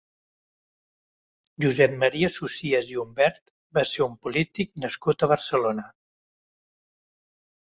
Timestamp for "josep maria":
1.65-2.31